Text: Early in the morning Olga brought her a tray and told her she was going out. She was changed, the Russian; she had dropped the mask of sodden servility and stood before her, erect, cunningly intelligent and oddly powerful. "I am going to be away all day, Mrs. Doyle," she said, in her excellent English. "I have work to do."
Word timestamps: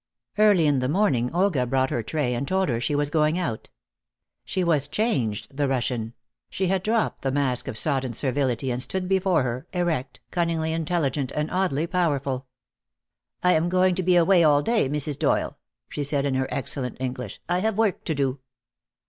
Early 0.39 0.65
in 0.65 0.79
the 0.79 0.89
morning 0.89 1.29
Olga 1.31 1.67
brought 1.67 1.91
her 1.91 1.99
a 1.99 2.03
tray 2.03 2.33
and 2.33 2.47
told 2.47 2.69
her 2.69 2.81
she 2.81 2.95
was 2.95 3.11
going 3.11 3.37
out. 3.37 3.69
She 4.43 4.63
was 4.63 4.87
changed, 4.87 5.55
the 5.55 5.67
Russian; 5.67 6.15
she 6.49 6.69
had 6.69 6.81
dropped 6.81 7.21
the 7.21 7.31
mask 7.31 7.67
of 7.67 7.77
sodden 7.77 8.13
servility 8.13 8.71
and 8.71 8.81
stood 8.81 9.07
before 9.07 9.43
her, 9.43 9.67
erect, 9.73 10.19
cunningly 10.31 10.73
intelligent 10.73 11.31
and 11.33 11.51
oddly 11.51 11.85
powerful. 11.85 12.47
"I 13.43 13.53
am 13.53 13.69
going 13.69 13.93
to 13.93 14.01
be 14.01 14.15
away 14.15 14.43
all 14.43 14.63
day, 14.63 14.89
Mrs. 14.89 15.19
Doyle," 15.19 15.59
she 15.87 16.03
said, 16.03 16.25
in 16.25 16.33
her 16.33 16.47
excellent 16.49 16.97
English. 16.99 17.39
"I 17.47 17.59
have 17.59 17.77
work 17.77 18.03
to 18.05 18.15
do." 18.15 18.39